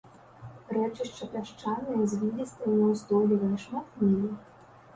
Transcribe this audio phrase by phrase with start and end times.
[0.77, 4.35] Рэчышча пясчанае, звілістае, няўстойлівае, шмат мелей.